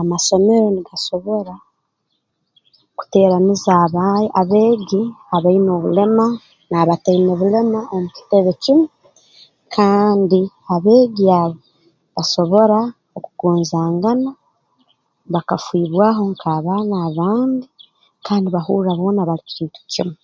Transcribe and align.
Amasomero 0.00 0.66
nigasobora 0.72 1.54
kuteeraniza 2.98 3.70
abaay 3.84 4.24
abeegi 4.40 5.02
abaine 5.36 5.70
obulema 5.78 6.26
n'abataine 6.68 7.32
bulema 7.40 7.80
omu 7.94 8.08
kitebe 8.16 8.52
kimu 8.62 8.86
kandi 9.74 10.40
abeegi 10.74 11.26
abo 11.40 11.56
basobora 12.14 12.78
okugonzangana 13.16 14.30
bakafiibwaaho 15.32 16.22
nk'abaana 16.32 16.94
abandi 17.08 17.66
kandi 18.26 18.46
bahurra 18.54 18.92
boona 18.98 19.20
bali 19.28 19.44
kintu 19.54 19.78
kimu 19.92 20.16